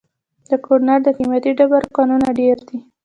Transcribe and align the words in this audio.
د 0.49 0.51
کونړ 0.65 0.97
د 1.03 1.07
قیمتي 1.17 1.51
ډبرو 1.57 1.93
کانونه 1.95 2.27
ډیر 2.39 2.57
دي 2.67 2.77